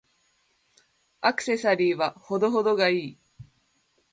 [1.21, 3.19] アクセサリーは程々が良い。